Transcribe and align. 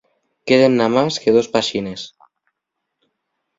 Queden 0.47 0.73
namás 0.79 1.13
que 1.21 1.33
dos 1.35 1.47
páxines. 1.53 2.01